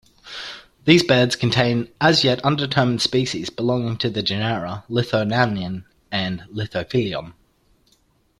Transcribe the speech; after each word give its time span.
These 0.85 1.03
beds 1.03 1.35
contain 1.35 1.87
as-yet 2.01 2.43
undetermined 2.43 3.03
species 3.03 3.51
belonging 3.51 3.97
to 3.97 4.09
the 4.09 4.23
genera 4.23 4.83
"Lithothamnion" 4.89 5.83
and 6.11 6.41
"Lithophyllum". 6.51 7.33